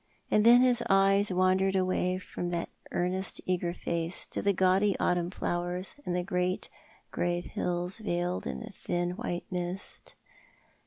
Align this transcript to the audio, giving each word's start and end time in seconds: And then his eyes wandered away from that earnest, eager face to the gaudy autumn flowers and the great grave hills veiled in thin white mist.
And 0.31 0.43
then 0.43 0.61
his 0.61 0.81
eyes 0.89 1.31
wandered 1.31 1.75
away 1.75 2.17
from 2.17 2.49
that 2.49 2.69
earnest, 2.91 3.39
eager 3.45 3.71
face 3.71 4.27
to 4.29 4.41
the 4.41 4.51
gaudy 4.51 4.97
autumn 4.99 5.29
flowers 5.29 5.93
and 6.07 6.15
the 6.15 6.23
great 6.23 6.69
grave 7.11 7.45
hills 7.45 7.99
veiled 7.99 8.47
in 8.47 8.67
thin 8.71 9.11
white 9.11 9.45
mist. 9.51 10.15